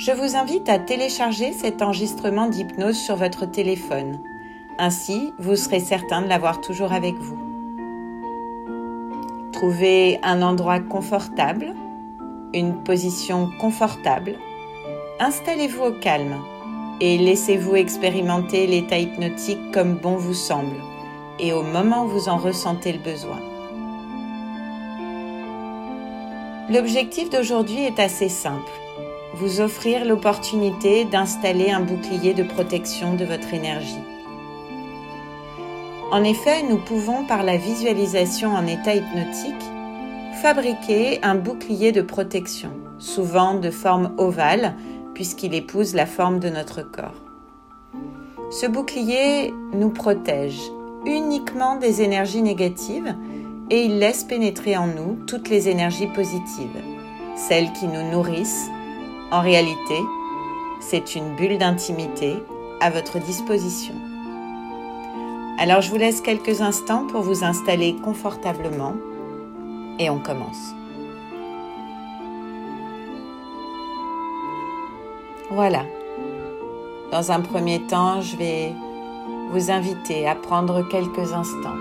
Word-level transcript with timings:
Je 0.00 0.12
vous 0.12 0.34
invite 0.34 0.70
à 0.70 0.78
télécharger 0.78 1.52
cet 1.52 1.82
enregistrement 1.82 2.46
d'hypnose 2.46 2.96
sur 2.96 3.16
votre 3.16 3.44
téléphone. 3.44 4.18
Ainsi, 4.78 5.34
vous 5.38 5.56
serez 5.56 5.80
certain 5.80 6.22
de 6.22 6.26
l'avoir 6.26 6.62
toujours 6.62 6.94
avec 6.94 7.16
vous. 7.16 7.36
Trouvez 9.52 10.18
un 10.22 10.40
endroit 10.40 10.80
confortable, 10.80 11.74
une 12.54 12.82
position 12.82 13.50
confortable. 13.60 14.38
Installez-vous 15.18 15.84
au 15.84 15.92
calme 15.92 16.38
et 17.02 17.18
laissez-vous 17.18 17.76
expérimenter 17.76 18.66
l'état 18.66 18.98
hypnotique 18.98 19.70
comme 19.70 19.96
bon 19.96 20.16
vous 20.16 20.32
semble 20.32 20.76
et 21.38 21.52
au 21.52 21.62
moment 21.62 22.06
où 22.06 22.08
vous 22.08 22.30
en 22.30 22.38
ressentez 22.38 22.94
le 22.94 23.00
besoin. 23.00 23.40
L'objectif 26.70 27.28
d'aujourd'hui 27.28 27.84
est 27.84 28.00
assez 28.00 28.30
simple 28.30 28.72
vous 29.34 29.60
offrir 29.60 30.04
l'opportunité 30.04 31.04
d'installer 31.04 31.70
un 31.70 31.80
bouclier 31.80 32.34
de 32.34 32.42
protection 32.42 33.14
de 33.14 33.24
votre 33.24 33.54
énergie. 33.54 34.02
En 36.10 36.24
effet, 36.24 36.64
nous 36.64 36.78
pouvons, 36.78 37.24
par 37.24 37.44
la 37.44 37.56
visualisation 37.56 38.54
en 38.54 38.66
état 38.66 38.94
hypnotique, 38.94 39.64
fabriquer 40.42 41.22
un 41.22 41.36
bouclier 41.36 41.92
de 41.92 42.02
protection, 42.02 42.70
souvent 42.98 43.54
de 43.54 43.70
forme 43.70 44.12
ovale, 44.18 44.74
puisqu'il 45.14 45.54
épouse 45.54 45.94
la 45.94 46.06
forme 46.06 46.40
de 46.40 46.48
notre 46.48 46.82
corps. 46.82 47.22
Ce 48.50 48.66
bouclier 48.66 49.54
nous 49.72 49.90
protège 49.90 50.60
uniquement 51.06 51.76
des 51.76 52.02
énergies 52.02 52.42
négatives 52.42 53.14
et 53.70 53.84
il 53.84 53.98
laisse 54.00 54.24
pénétrer 54.24 54.76
en 54.76 54.88
nous 54.88 55.18
toutes 55.26 55.48
les 55.48 55.68
énergies 55.68 56.08
positives, 56.08 56.82
celles 57.36 57.72
qui 57.72 57.86
nous 57.86 58.10
nourrissent, 58.10 58.68
en 59.32 59.40
réalité, 59.40 60.00
c'est 60.80 61.14
une 61.14 61.36
bulle 61.36 61.58
d'intimité 61.58 62.42
à 62.80 62.90
votre 62.90 63.18
disposition. 63.20 63.94
Alors 65.58 65.82
je 65.82 65.90
vous 65.90 65.98
laisse 65.98 66.20
quelques 66.20 66.62
instants 66.62 67.06
pour 67.06 67.20
vous 67.20 67.44
installer 67.44 67.94
confortablement 68.02 68.94
et 69.98 70.10
on 70.10 70.18
commence. 70.18 70.74
Voilà. 75.50 75.84
Dans 77.12 77.30
un 77.30 77.40
premier 77.40 77.80
temps, 77.82 78.20
je 78.20 78.36
vais 78.36 78.72
vous 79.50 79.70
inviter 79.70 80.26
à 80.26 80.34
prendre 80.34 80.88
quelques 80.88 81.32
instants, 81.32 81.76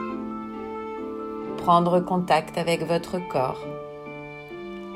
prendre 1.57 1.99
contact 1.99 2.57
avec 2.57 2.85
votre 2.85 3.19
corps, 3.29 3.63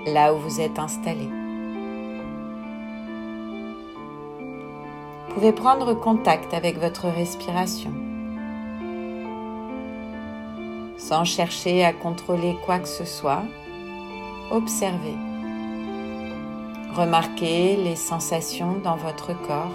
là 0.07 0.33
où 0.33 0.39
vous 0.39 0.59
êtes 0.59 0.79
installé. 0.79 1.29
Pouvez 5.33 5.51
prendre 5.51 5.93
contact 5.93 6.53
avec 6.53 6.77
votre 6.77 7.07
respiration 7.07 7.91
sans 10.97 11.25
chercher 11.25 11.83
à 11.83 11.91
contrôler 11.91 12.55
quoi 12.65 12.79
que 12.79 12.87
ce 12.87 13.03
soit. 13.03 13.43
Observez. 14.51 15.17
Remarquez 16.93 17.75
les 17.75 17.95
sensations 17.95 18.77
dans 18.83 18.95
votre 18.95 19.33
corps 19.47 19.71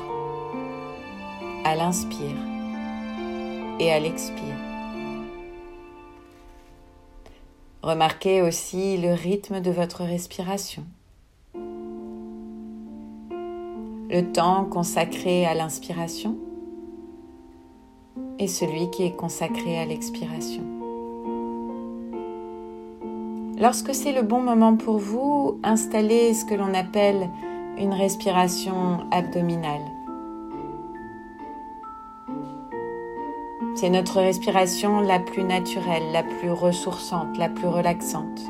à 1.65 1.75
l'inspire 1.75 2.37
et 3.79 3.93
à 3.93 4.01
l'expire. 4.01 4.57
Remarquez 7.83 8.43
aussi 8.43 8.97
le 8.97 9.13
rythme 9.13 9.61
de 9.61 9.71
votre 9.71 10.05
respiration. 10.05 10.85
Le 14.11 14.33
temps 14.33 14.65
consacré 14.65 15.45
à 15.45 15.55
l'inspiration 15.55 16.37
et 18.39 18.49
celui 18.49 18.89
qui 18.91 19.05
est 19.05 19.17
consacré 19.17 19.79
à 19.79 19.85
l'expiration. 19.85 20.63
Lorsque 23.61 23.95
c'est 23.95 24.13
le 24.13 24.23
bon 24.23 24.41
moment 24.41 24.77
pour 24.77 24.99
vous, 24.99 25.59
installez 25.63 26.33
ce 26.33 26.45
que 26.45 26.55
l'on 26.55 26.73
appelle 26.75 27.29
une 27.77 27.93
respiration 27.93 29.01
abdominale. 29.11 29.83
C'est 33.75 33.91
notre 33.91 34.21
respiration 34.21 35.01
la 35.01 35.19
plus 35.19 35.45
naturelle, 35.45 36.13
la 36.13 36.23
plus 36.23 36.51
ressourçante, 36.51 37.37
la 37.37 37.49
plus 37.49 37.69
relaxante. 37.69 38.41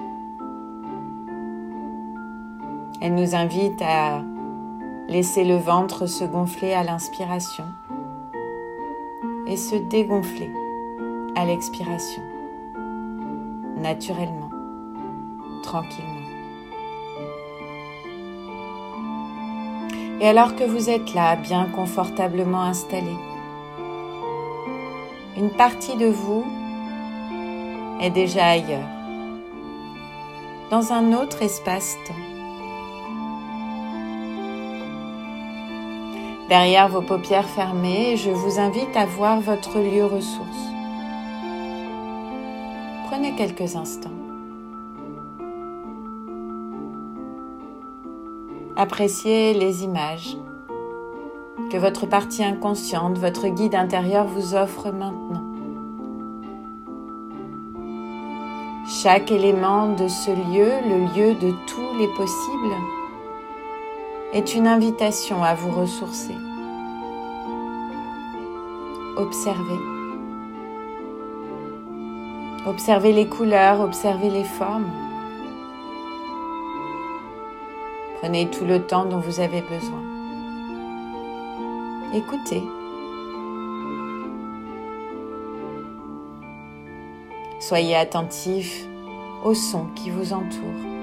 Elle 3.01 3.15
nous 3.15 3.35
invite 3.35 3.81
à 3.83 4.23
Laissez 5.09 5.43
le 5.45 5.57
ventre 5.57 6.05
se 6.05 6.23
gonfler 6.23 6.75
à 6.75 6.85
l'inspiration 6.85 7.65
et 9.47 9.57
se 9.57 9.75
dégonfler 9.75 10.51
à 11.35 11.47
l'expiration, 11.47 12.23
naturellement, 13.79 14.51
tranquillement. 15.63 16.13
Et 20.21 20.29
alors 20.29 20.57
que 20.57 20.65
vous 20.65 20.91
êtes 20.91 21.15
là, 21.15 21.37
bien 21.37 21.65
confortablement 21.75 22.65
installé, 22.65 23.17
une 25.39 25.51
partie 25.51 25.97
de 25.97 26.09
vous 26.09 26.45
est 28.03 28.11
déjà 28.11 28.45
ailleurs, 28.45 28.89
dans 30.71 30.93
un 30.93 31.15
autre 31.15 31.41
espace-temps. 31.41 32.28
Derrière 36.49 36.89
vos 36.89 37.03
paupières 37.03 37.49
fermées, 37.49 38.17
je 38.17 38.31
vous 38.31 38.59
invite 38.59 38.97
à 38.97 39.05
voir 39.05 39.39
votre 39.41 39.79
lieu 39.79 40.07
ressource. 40.07 40.73
Prenez 43.07 43.35
quelques 43.35 43.77
instants. 43.77 44.09
Appréciez 48.77 49.53
les 49.53 49.85
images 49.85 50.39
que 51.71 51.77
votre 51.77 52.07
partie 52.07 52.43
inconsciente, 52.43 53.19
votre 53.19 53.49
guide 53.49 53.75
intérieur 53.75 54.27
vous 54.27 54.55
offre 54.55 54.91
maintenant. 54.91 55.45
Chaque 58.87 59.31
élément 59.31 59.89
de 59.95 60.09
ce 60.09 60.31
lieu, 60.31 60.71
le 60.89 61.15
lieu 61.15 61.35
de 61.35 61.53
tous 61.67 61.99
les 61.99 62.09
possibles, 62.09 62.75
est 64.33 64.55
une 64.55 64.67
invitation 64.67 65.43
à 65.43 65.55
vous 65.55 65.71
ressourcer. 65.71 66.35
Observez. 69.17 69.81
Observez 72.67 73.13
les 73.13 73.27
couleurs, 73.27 73.81
observez 73.81 74.29
les 74.29 74.45
formes. 74.45 74.91
Prenez 78.21 78.51
tout 78.51 78.67
le 78.67 78.87
temps 78.87 79.07
dont 79.07 79.19
vous 79.19 79.41
avez 79.41 79.63
besoin. 79.63 80.03
Écoutez. 82.15 82.63
Soyez 87.61 87.97
attentif 87.97 88.87
aux 89.45 89.55
sons 89.55 89.87
qui 89.95 90.11
vous 90.11 90.33
entourent. 90.33 90.98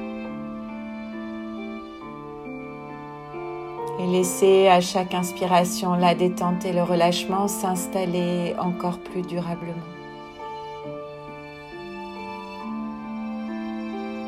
Et 4.06 4.08
laissez 4.08 4.68
à 4.68 4.82
chaque 4.82 5.16
inspiration 5.16 5.96
la 5.96 6.14
détente 6.14 6.64
et 6.64 6.74
le 6.74 6.84
relâchement 6.84 7.48
s'installer 7.48 8.54
encore 8.60 9.00
plus 9.00 9.24
durablement. 9.24 9.74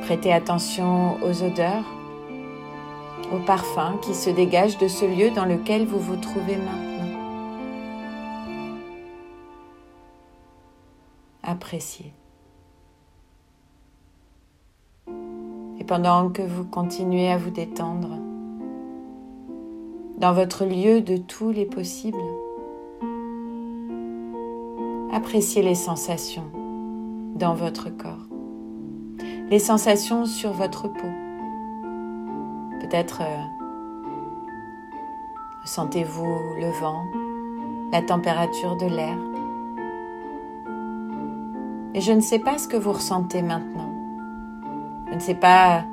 Prêtez 0.01 0.33
attention 0.33 1.21
aux 1.23 1.43
odeurs, 1.43 1.83
aux 3.31 3.45
parfums 3.45 3.99
qui 4.01 4.15
se 4.15 4.31
dégagent 4.31 4.79
de 4.79 4.87
ce 4.87 5.05
lieu 5.05 5.29
dans 5.29 5.45
lequel 5.45 5.85
vous 5.85 5.99
vous 5.99 6.15
trouvez 6.15 6.55
maintenant. 6.55 7.19
Appréciez. 11.43 12.13
Et 15.79 15.83
pendant 15.83 16.29
que 16.29 16.41
vous 16.41 16.65
continuez 16.65 17.31
à 17.31 17.37
vous 17.37 17.51
détendre, 17.51 18.26
dans 20.17 20.33
votre 20.33 20.65
lieu 20.65 21.01
de 21.01 21.17
tous 21.17 21.51
les 21.51 21.65
possibles. 21.65 22.17
Appréciez 25.11 25.61
les 25.61 25.75
sensations 25.75 26.51
dans 27.35 27.53
votre 27.53 27.89
corps, 27.89 28.27
les 29.49 29.59
sensations 29.59 30.25
sur 30.25 30.51
votre 30.51 30.87
peau. 30.87 31.07
Peut-être 32.81 33.21
euh, 33.21 33.43
sentez-vous 35.65 36.39
le 36.59 36.71
vent, 36.79 37.05
la 37.91 38.01
température 38.01 38.75
de 38.75 38.87
l'air. 38.87 39.17
Et 41.93 42.01
je 42.01 42.11
ne 42.11 42.21
sais 42.21 42.39
pas 42.39 42.57
ce 42.57 42.67
que 42.67 42.77
vous 42.77 42.91
ressentez 42.91 43.41
maintenant. 43.41 43.91
Je 45.09 45.15
ne 45.15 45.19
sais 45.19 45.35
pas 45.35 45.83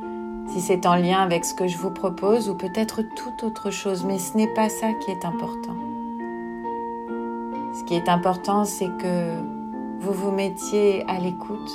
si 0.48 0.60
c'est 0.60 0.86
en 0.86 0.96
lien 0.96 1.22
avec 1.22 1.44
ce 1.44 1.54
que 1.54 1.66
je 1.66 1.78
vous 1.78 1.90
propose 1.90 2.48
ou 2.48 2.54
peut-être 2.54 3.02
toute 3.02 3.42
autre 3.42 3.70
chose, 3.70 4.04
mais 4.04 4.18
ce 4.18 4.36
n'est 4.36 4.52
pas 4.52 4.68
ça 4.68 4.92
qui 4.92 5.10
est 5.10 5.24
important. 5.24 5.76
Ce 7.74 7.82
qui 7.84 7.94
est 7.94 8.08
important, 8.08 8.64
c'est 8.64 8.90
que 8.98 9.34
vous 9.98 10.12
vous 10.12 10.30
mettiez 10.30 11.04
à 11.08 11.18
l'écoute 11.18 11.72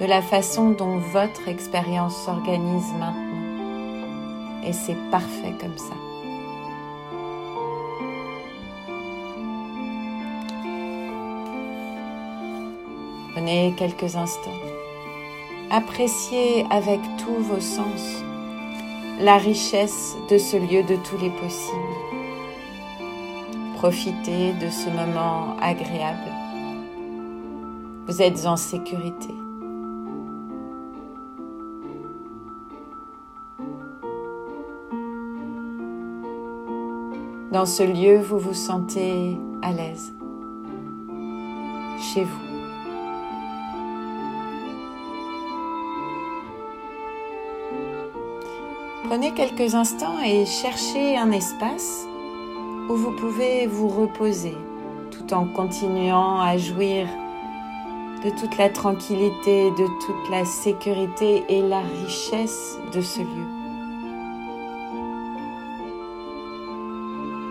de 0.00 0.04
la 0.04 0.22
façon 0.22 0.70
dont 0.70 0.98
votre 0.98 1.48
expérience 1.48 2.16
s'organise 2.16 2.92
maintenant. 2.98 3.24
Et 4.64 4.72
c'est 4.72 4.96
parfait 5.10 5.54
comme 5.60 5.76
ça. 5.78 5.94
Prenez 13.34 13.74
quelques 13.76 14.16
instants. 14.16 14.77
Appréciez 15.70 16.64
avec 16.70 17.00
tous 17.18 17.42
vos 17.42 17.60
sens 17.60 18.24
la 19.20 19.36
richesse 19.36 20.16
de 20.30 20.38
ce 20.38 20.56
lieu 20.56 20.82
de 20.82 20.96
tous 20.96 21.18
les 21.18 21.28
possibles. 21.28 21.76
Profitez 23.74 24.54
de 24.54 24.70
ce 24.70 24.88
moment 24.88 25.56
agréable. 25.60 26.32
Vous 28.06 28.22
êtes 28.22 28.46
en 28.46 28.56
sécurité. 28.56 29.34
Dans 37.52 37.66
ce 37.66 37.82
lieu, 37.82 38.20
vous 38.20 38.38
vous 38.38 38.54
sentez 38.54 39.38
à 39.60 39.72
l'aise, 39.72 40.14
chez 42.00 42.24
vous. 42.24 42.47
Prenez 49.08 49.32
quelques 49.32 49.74
instants 49.74 50.20
et 50.22 50.44
cherchez 50.44 51.16
un 51.16 51.30
espace 51.30 52.06
où 52.90 52.94
vous 52.94 53.12
pouvez 53.12 53.66
vous 53.66 53.88
reposer 53.88 54.54
tout 55.10 55.32
en 55.32 55.46
continuant 55.46 56.40
à 56.40 56.58
jouir 56.58 57.06
de 58.22 58.28
toute 58.38 58.58
la 58.58 58.68
tranquillité, 58.68 59.70
de 59.70 59.86
toute 60.04 60.30
la 60.30 60.44
sécurité 60.44 61.42
et 61.48 61.62
la 61.62 61.80
richesse 61.80 62.76
de 62.92 63.00
ce 63.00 63.20
lieu. 63.20 63.48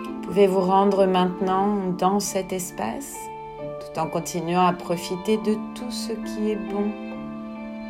Vous 0.04 0.28
pouvez 0.28 0.46
vous 0.46 0.60
rendre 0.60 1.06
maintenant 1.06 1.74
dans 1.98 2.20
cet 2.20 2.52
espace 2.52 3.16
tout 3.58 3.98
en 3.98 4.06
continuant 4.06 4.64
à 4.64 4.74
profiter 4.74 5.38
de 5.38 5.54
tout 5.74 5.90
ce 5.90 6.12
qui 6.12 6.52
est 6.52 6.70
bon 6.70 6.92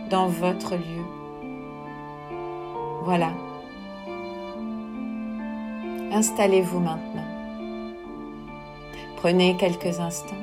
dans 0.09 0.29
votre 0.29 0.75
lieu. 0.75 1.05
Voilà. 3.05 3.29
Installez-vous 6.13 6.81
maintenant. 6.81 7.27
Prenez 9.17 9.57
quelques 9.57 10.01
instants. 10.01 10.35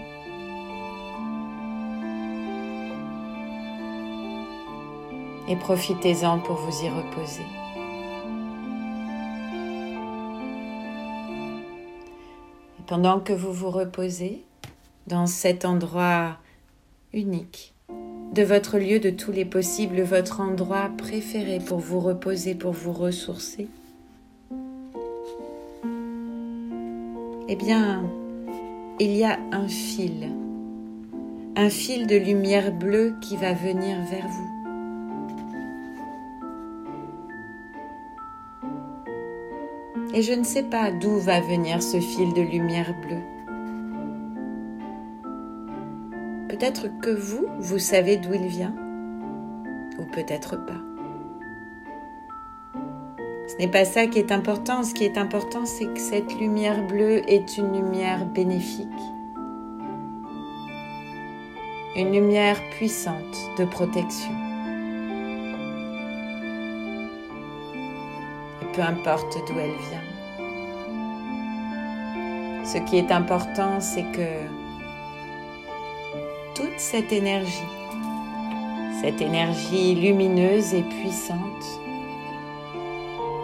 Et 5.48 5.56
profitez-en 5.56 6.40
pour 6.40 6.58
vous 6.58 6.84
y 6.84 6.90
reposer. 6.90 7.46
Pendant 12.86 13.20
que 13.20 13.34
vous 13.34 13.52
vous 13.52 13.72
reposez 13.72 14.44
dans 15.08 15.26
cet 15.26 15.66
endroit 15.66 16.38
unique, 17.12 17.74
de 18.34 18.44
votre 18.44 18.78
lieu 18.78 19.00
de 19.00 19.10
tous 19.10 19.32
les 19.32 19.46
possibles, 19.46 20.02
votre 20.02 20.42
endroit 20.42 20.92
préféré 20.96 21.60
pour 21.60 21.80
vous 21.80 22.00
reposer, 22.00 22.54
pour 22.54 22.74
vous 22.74 22.94
ressourcer, 22.94 23.68
Eh 27.48 27.56
bien, 27.56 28.04
il 29.00 29.16
y 29.16 29.24
a 29.24 29.38
un 29.52 29.68
fil, 29.68 30.32
un 31.56 31.70
fil 31.70 32.08
de 32.08 32.16
lumière 32.16 32.74
bleue 32.74 33.14
qui 33.22 33.38
va 33.38 33.54
venir 33.54 33.98
vers 34.10 34.28
vous. 34.28 34.50
Et 40.16 40.24
je 40.24 40.34
ne 40.34 40.44
sais 40.44 40.64
pas 40.64 40.92
d'où 40.92 41.20
va 41.20 41.40
venir 41.40 41.84
ce 41.84 42.00
fil 42.00 42.34
de 42.34 42.42
lumière 42.42 42.96
bleue. 43.02 43.22
Peut-être 46.50 46.88
que 47.00 47.12
vous, 47.12 47.46
vous 47.60 47.80
savez 47.80 48.18
d'où 48.18 48.34
il 48.34 48.48
vient, 48.48 48.74
ou 50.00 50.06
peut-être 50.14 50.66
pas. 50.66 50.95
Ce 53.48 53.58
n'est 53.58 53.68
pas 53.68 53.86
ça 53.86 54.08
qui 54.08 54.18
est 54.20 54.32
important. 54.32 54.84
Ce 54.84 54.94
qui 54.94 55.04
est 55.04 55.18
important, 55.18 55.66
c'est 55.66 55.86
que 55.86 56.00
cette 56.00 56.34
lumière 56.40 56.82
bleue 56.88 57.22
est 57.30 57.58
une 57.58 57.74
lumière 57.74 58.26
bénéfique. 58.26 58.88
Une 61.96 62.12
lumière 62.12 62.60
puissante 62.72 63.38
de 63.58 63.66
protection. 63.66 64.32
Et 68.62 68.66
peu 68.74 68.82
importe 68.82 69.38
d'où 69.48 69.60
elle 69.60 69.70
vient. 69.90 70.16
Ce 72.66 72.80
qui 72.80 72.98
est 72.98 73.12
important, 73.12 73.80
c'est 73.80 74.12
que 74.12 74.48
toute 76.56 76.80
cette 76.80 77.14
énergie, 77.14 77.72
cette 79.02 79.22
énergie 79.22 79.94
lumineuse 79.94 80.74
et 80.74 80.82
puissante, 80.82 81.80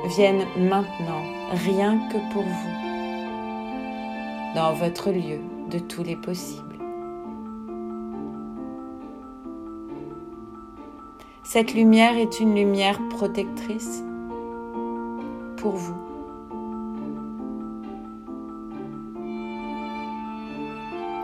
viennent 0.06 0.45
maintenant, 0.57 1.24
rien 1.51 2.00
que 2.09 2.18
pour 2.33 2.44
vous, 2.44 2.71
dans 4.56 4.74
votre 4.74 5.12
lieu 5.12 5.39
de 5.70 5.79
tous 5.79 6.03
les 6.03 6.15
possibles. 6.15 6.77
Cette 11.43 11.74
lumière 11.74 12.17
est 12.17 12.39
une 12.39 12.55
lumière 12.55 13.00
protectrice 13.10 14.03
pour 15.58 15.74
vous. 15.74 15.98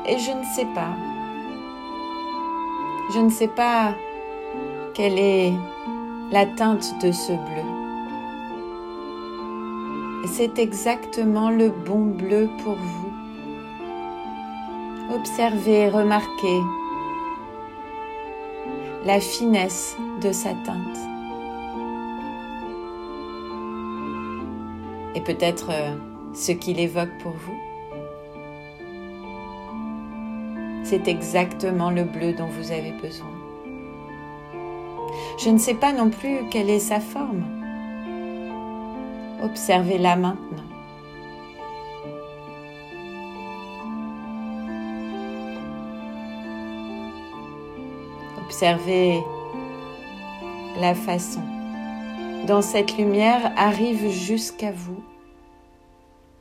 Et 0.06 0.18
je 0.20 0.32
ne 0.32 0.44
sais 0.56 0.68
pas, 0.74 0.96
je 3.14 3.20
ne 3.20 3.30
sais 3.30 3.50
pas 3.50 3.94
quelle 4.94 5.20
est 5.20 5.54
la 6.32 6.46
teinte 6.46 6.94
de 7.02 7.12
ce 7.12 7.34
bleu 7.34 7.77
c'est 10.28 10.60
exactement 10.60 11.50
le 11.50 11.70
bon 11.70 12.06
bleu 12.06 12.50
pour 12.64 12.76
vous. 12.76 13.14
Observez, 15.14 15.90
remarquez 15.90 16.62
la 19.06 19.20
finesse 19.20 19.96
de 20.22 20.32
sa 20.32 20.50
teinte. 20.50 21.00
Et 25.16 25.22
peut-être 25.22 25.70
euh, 25.72 25.96
ce 26.34 26.52
qu'il 26.52 26.80
évoque 26.80 27.18
pour 27.22 27.32
vous. 27.32 27.58
C'est 30.84 31.08
exactement 31.08 31.90
le 31.90 32.04
bleu 32.04 32.34
dont 32.34 32.48
vous 32.48 32.72
avez 32.72 32.92
besoin. 33.02 33.32
Je 35.40 35.50
ne 35.50 35.58
sais 35.58 35.74
pas 35.74 35.94
non 35.94 36.10
plus 36.10 36.48
quelle 36.50 36.70
est 36.70 36.80
sa 36.80 37.00
forme. 37.00 37.57
Observez-la 39.42 40.16
maintenant. 40.16 40.64
Observez 48.44 49.22
la 50.80 50.96
façon 50.96 51.42
dont 52.48 52.62
cette 52.62 52.98
lumière 52.98 53.52
arrive 53.58 54.10
jusqu'à 54.10 54.72
vous 54.72 55.04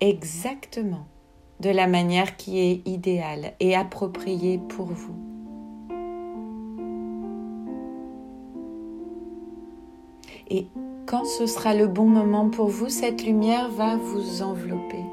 exactement 0.01 1.07
de 1.61 1.71
la 1.71 1.87
manière 1.87 2.37
qui 2.37 2.59
est 2.59 2.87
idéale 2.87 3.55
et 3.61 3.75
appropriée 3.75 4.59
pour 4.59 4.87
vous. 4.87 5.17
Et 10.49 10.69
quand 11.07 11.25
ce 11.25 11.47
sera 11.47 11.73
le 11.73 11.87
bon 11.87 12.07
moment 12.07 12.49
pour 12.49 12.67
vous, 12.67 12.89
cette 12.89 13.25
lumière 13.25 13.71
va 13.71 13.97
vous 13.97 14.43
envelopper. 14.43 15.05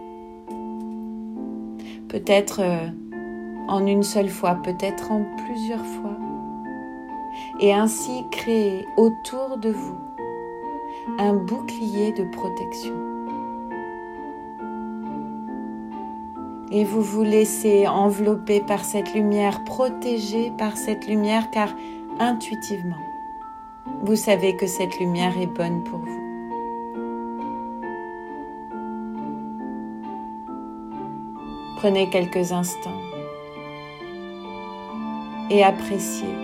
Peut-être 2.08 2.62
euh, 2.62 2.88
en 3.68 3.86
une 3.86 4.04
seule 4.04 4.30
fois, 4.30 4.56
peut-être 4.64 5.12
en 5.12 5.24
plusieurs 5.46 5.86
fois, 5.86 6.18
et 7.60 7.74
ainsi 7.74 8.24
créer 8.32 8.88
autour 8.98 9.58
de 9.58 9.70
vous 9.70 9.98
un 11.20 11.34
bouclier 11.34 12.12
de 12.12 12.24
protection. 12.32 12.94
Et 16.72 16.84
vous 16.86 17.02
vous 17.02 17.22
laissez 17.22 17.88
envelopper 17.88 18.62
par 18.62 18.84
cette 18.84 19.14
lumière, 19.14 19.64
protégé 19.64 20.52
par 20.58 20.76
cette 20.76 21.08
lumière, 21.08 21.52
car 21.52 21.70
intuitivement, 22.20 23.13
vous 24.04 24.18
savez 24.18 24.58
que 24.58 24.68
cette 24.68 25.00
lumière 25.00 25.38
est 25.40 25.48
bonne 25.48 25.82
pour 25.82 26.00
vous. 26.00 26.20
Prenez 31.78 32.10
quelques 32.10 32.52
instants 32.52 33.02
et 35.50 35.64
appréciez. 35.64 36.36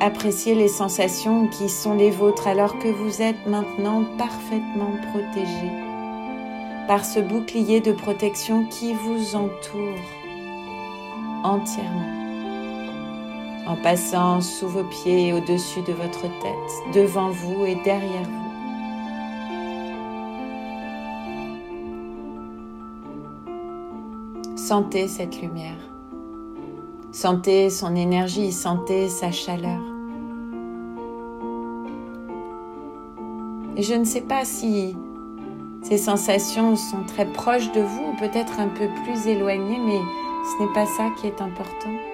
Appréciez 0.00 0.54
les 0.54 0.68
sensations 0.68 1.48
qui 1.48 1.68
sont 1.68 1.94
les 1.94 2.10
vôtres 2.10 2.46
alors 2.46 2.78
que 2.78 2.88
vous 2.88 3.20
êtes 3.20 3.46
maintenant 3.46 4.04
parfaitement 4.16 4.92
protégé 5.10 5.70
par 6.86 7.04
ce 7.04 7.18
bouclier 7.18 7.80
de 7.80 7.92
protection 7.92 8.66
qui 8.66 8.94
vous 8.94 9.34
entoure 9.34 9.98
entièrement 11.42 12.23
en 13.66 13.76
passant 13.76 14.40
sous 14.40 14.68
vos 14.68 14.84
pieds 14.84 15.28
et 15.28 15.32
au-dessus 15.32 15.82
de 15.82 15.92
votre 15.92 16.22
tête, 16.22 16.94
devant 16.94 17.30
vous 17.30 17.64
et 17.64 17.76
derrière 17.84 18.22
vous. 18.22 18.44
Sentez 24.56 25.08
cette 25.08 25.40
lumière. 25.40 25.76
Sentez 27.12 27.70
son 27.70 27.94
énergie, 27.94 28.50
sentez 28.50 29.08
sa 29.08 29.30
chaleur. 29.30 29.80
Et 33.76 33.82
je 33.82 33.94
ne 33.94 34.04
sais 34.04 34.22
pas 34.22 34.44
si 34.44 34.96
ces 35.82 35.98
sensations 35.98 36.76
sont 36.76 37.04
très 37.06 37.26
proches 37.26 37.70
de 37.72 37.80
vous 37.80 38.12
ou 38.12 38.16
peut-être 38.18 38.58
un 38.58 38.68
peu 38.68 38.88
plus 39.04 39.26
éloignées, 39.26 39.80
mais 39.84 40.00
ce 40.44 40.62
n'est 40.62 40.72
pas 40.72 40.86
ça 40.86 41.10
qui 41.20 41.26
est 41.26 41.42
important. 41.42 42.13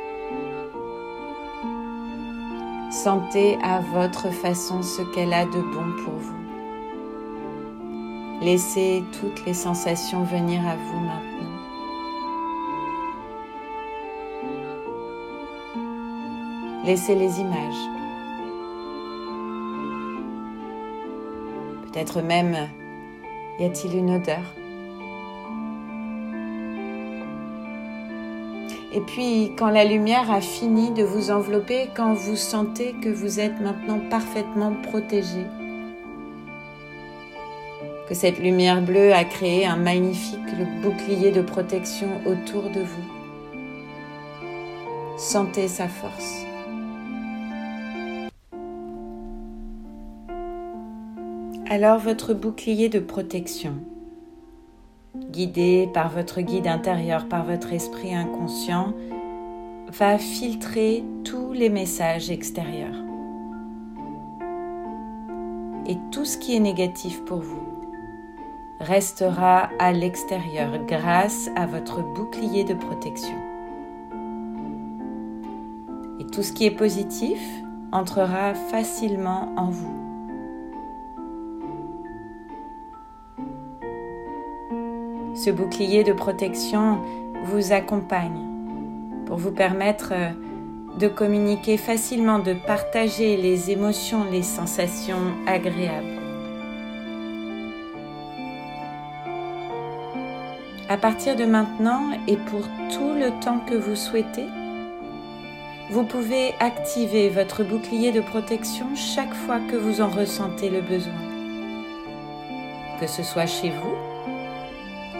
Sentez 3.04 3.57
à 3.62 3.80
votre 3.80 4.28
façon 4.30 4.83
ce 4.83 5.00
qu'elle 5.00 5.33
a 5.33 5.47
de 5.47 5.62
bon 5.62 6.04
pour 6.04 6.12
vous. 6.16 6.37
Laissez 8.42 9.02
toutes 9.19 9.47
les 9.47 9.54
sensations 9.54 10.23
venir 10.25 10.61
à 10.69 10.76
vous 10.76 11.00
maintenant. 11.00 11.50
Laissez 16.85 17.14
les 17.14 17.40
images. 17.40 17.88
Peut-être 21.87 22.21
même 22.21 22.69
y 23.59 23.64
a-t-il 23.64 23.97
une 23.97 24.11
odeur? 24.16 24.42
Et 28.92 29.00
puis, 29.00 29.52
quand 29.56 29.70
la 29.70 29.85
lumière 29.85 30.32
a 30.32 30.40
fini 30.40 30.90
de 30.90 31.04
vous 31.04 31.30
envelopper, 31.30 31.90
quand 31.94 32.12
vous 32.12 32.35
sentez 32.35 32.94
que 33.00 33.09
vous 33.09 33.38
êtes 33.38 33.61
maintenant 33.61 34.00
parfaitement 34.11 34.73
protégé, 34.82 35.47
que 38.09 38.14
cette 38.14 38.40
lumière 38.40 38.82
bleue 38.82 39.12
a 39.12 39.23
créé 39.23 39.64
un 39.64 39.76
magnifique 39.76 40.40
bouclier 40.82 41.30
de 41.30 41.42
protection 41.42 42.09
autour 42.26 42.64
de 42.64 42.80
vous, 42.80 43.04
sentez 45.16 45.68
sa 45.68 45.87
force. 45.87 46.44
Alors 51.68 52.00
votre 52.00 52.35
bouclier 52.35 52.88
de 52.88 52.99
protection 52.99 53.75
guidé 55.30 55.88
par 55.92 56.08
votre 56.08 56.40
guide 56.40 56.66
intérieur, 56.66 57.26
par 57.26 57.44
votre 57.44 57.72
esprit 57.72 58.14
inconscient, 58.14 58.92
va 59.88 60.18
filtrer 60.18 61.04
tous 61.25 61.52
les 61.52 61.68
messages 61.68 62.30
extérieurs. 62.30 63.04
Et 65.87 65.96
tout 66.12 66.25
ce 66.25 66.38
qui 66.38 66.54
est 66.54 66.60
négatif 66.60 67.25
pour 67.25 67.40
vous 67.40 67.66
restera 68.80 69.68
à 69.78 69.92
l'extérieur 69.92 70.70
grâce 70.87 71.50
à 71.56 71.66
votre 71.66 72.02
bouclier 72.14 72.64
de 72.64 72.75
protection. 72.75 73.37
Et 76.20 76.26
tout 76.26 76.42
ce 76.42 76.52
qui 76.52 76.66
est 76.66 76.76
positif 76.76 77.40
entrera 77.92 78.54
facilement 78.54 79.52
en 79.56 79.66
vous. 79.66 80.09
Ce 85.42 85.49
bouclier 85.49 86.04
de 86.04 86.12
protection 86.12 86.99
vous 87.47 87.73
accompagne 87.73 88.44
pour 89.25 89.38
vous 89.38 89.52
permettre 89.52 90.12
euh, 90.12 90.32
de 90.99 91.09
communiquer 91.09 91.78
facilement, 91.78 92.40
de 92.40 92.52
partager 92.52 93.38
les 93.38 93.70
émotions, 93.70 94.26
les 94.30 94.42
sensations 94.42 95.32
agréables. 95.47 96.20
À 100.90 100.99
partir 100.99 101.37
de 101.37 101.47
maintenant 101.47 102.11
et 102.28 102.37
pour 102.37 102.61
tout 102.92 103.14
le 103.14 103.30
temps 103.40 103.61
que 103.61 103.76
vous 103.76 103.97
souhaitez, 103.97 104.47
vous 105.90 106.04
pouvez 106.04 106.52
activer 106.61 107.30
votre 107.30 107.64
bouclier 107.64 108.12
de 108.12 108.20
protection 108.20 108.94
chaque 108.94 109.35
fois 109.35 109.59
que 109.70 109.76
vous 109.76 110.02
en 110.02 110.09
ressentez 110.09 110.68
le 110.68 110.82
besoin. 110.82 111.14
Que 113.00 113.06
ce 113.06 113.23
soit 113.23 113.47
chez 113.47 113.70
vous, 113.70 114.09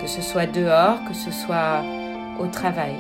que 0.01 0.07
ce 0.07 0.23
soit 0.23 0.47
dehors, 0.47 1.05
que 1.07 1.15
ce 1.15 1.31
soit 1.31 1.83
au 2.39 2.47
travail. 2.47 2.97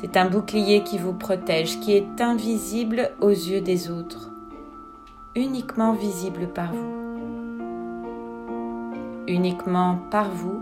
C'est 0.00 0.16
un 0.16 0.28
bouclier 0.28 0.82
qui 0.82 0.98
vous 0.98 1.12
protège, 1.12 1.80
qui 1.80 1.92
est 1.96 2.20
invisible 2.20 3.10
aux 3.20 3.30
yeux 3.30 3.60
des 3.60 3.90
autres, 3.90 4.30
uniquement 5.34 5.92
visible 5.92 6.48
par 6.48 6.72
vous, 6.72 6.94
uniquement 9.26 9.98
par 10.10 10.30
vous 10.30 10.60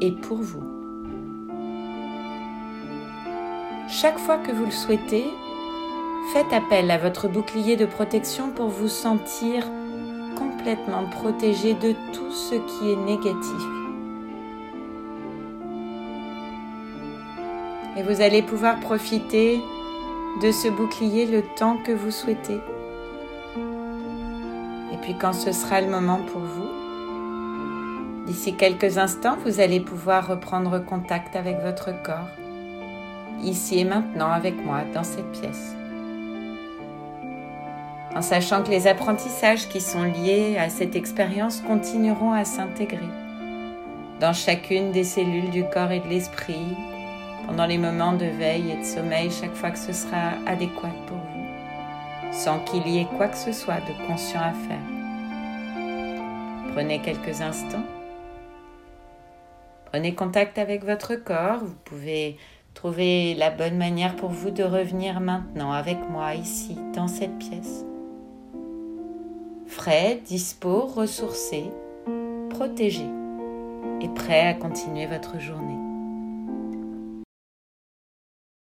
et 0.00 0.10
pour 0.10 0.38
vous. 0.38 0.64
Chaque 3.88 4.18
fois 4.18 4.38
que 4.38 4.50
vous 4.50 4.64
le 4.64 4.70
souhaitez, 4.72 5.26
faites 6.32 6.52
appel 6.52 6.90
à 6.90 6.98
votre 6.98 7.28
bouclier 7.28 7.76
de 7.76 7.86
protection 7.86 8.50
pour 8.50 8.68
vous 8.68 8.88
sentir 8.88 9.64
protégé 10.74 11.74
de 11.74 11.92
tout 12.12 12.32
ce 12.32 12.54
qui 12.54 12.90
est 12.90 12.96
négatif. 12.96 13.62
Et 17.96 18.02
vous 18.02 18.20
allez 18.20 18.42
pouvoir 18.42 18.80
profiter 18.80 19.62
de 20.42 20.50
ce 20.50 20.68
bouclier 20.68 21.26
le 21.26 21.42
temps 21.56 21.76
que 21.84 21.92
vous 21.92 22.10
souhaitez. 22.10 22.60
Et 24.92 24.96
puis 25.02 25.14
quand 25.18 25.32
ce 25.32 25.52
sera 25.52 25.80
le 25.80 25.88
moment 25.88 26.20
pour 26.32 26.40
vous, 26.40 26.68
d'ici 28.26 28.54
quelques 28.54 28.98
instants, 28.98 29.36
vous 29.44 29.60
allez 29.60 29.80
pouvoir 29.80 30.26
reprendre 30.26 30.78
contact 30.84 31.36
avec 31.36 31.60
votre 31.60 31.90
corps, 32.02 32.28
ici 33.42 33.78
et 33.78 33.84
maintenant 33.84 34.30
avec 34.30 34.62
moi 34.64 34.80
dans 34.92 35.04
cette 35.04 35.30
pièce 35.32 35.76
en 38.16 38.22
sachant 38.22 38.62
que 38.62 38.70
les 38.70 38.86
apprentissages 38.86 39.68
qui 39.68 39.82
sont 39.82 40.04
liés 40.04 40.56
à 40.56 40.70
cette 40.70 40.96
expérience 40.96 41.60
continueront 41.60 42.32
à 42.32 42.46
s'intégrer 42.46 43.10
dans 44.20 44.32
chacune 44.32 44.90
des 44.90 45.04
cellules 45.04 45.50
du 45.50 45.64
corps 45.64 45.92
et 45.92 46.00
de 46.00 46.08
l'esprit, 46.08 46.74
pendant 47.46 47.66
les 47.66 47.76
moments 47.76 48.14
de 48.14 48.24
veille 48.24 48.70
et 48.70 48.78
de 48.78 48.84
sommeil, 48.84 49.30
chaque 49.30 49.54
fois 49.54 49.70
que 49.70 49.78
ce 49.78 49.92
sera 49.92 50.30
adéquat 50.46 50.94
pour 51.06 51.18
vous, 51.18 52.32
sans 52.32 52.60
qu'il 52.60 52.88
y 52.88 52.98
ait 52.98 53.08
quoi 53.18 53.28
que 53.28 53.36
ce 53.36 53.52
soit 53.52 53.80
de 53.80 54.06
conscient 54.06 54.40
à 54.40 54.52
faire. 54.52 54.78
Prenez 56.72 57.00
quelques 57.00 57.42
instants. 57.42 57.84
Prenez 59.92 60.14
contact 60.14 60.58
avec 60.58 60.84
votre 60.84 61.16
corps. 61.16 61.60
Vous 61.60 61.76
pouvez 61.84 62.38
trouver 62.72 63.34
la 63.34 63.50
bonne 63.50 63.76
manière 63.76 64.16
pour 64.16 64.30
vous 64.30 64.50
de 64.50 64.62
revenir 64.62 65.20
maintenant 65.20 65.72
avec 65.72 65.98
moi 66.10 66.34
ici, 66.34 66.78
dans 66.94 67.08
cette 67.08 67.38
pièce 67.38 67.84
frais, 69.76 70.22
dispo, 70.24 70.86
ressourcé, 70.86 71.64
protégé 72.48 73.04
et 74.00 74.08
prêt 74.08 74.46
à 74.48 74.54
continuer 74.54 75.04
votre 75.04 75.38
journée. 75.38 75.75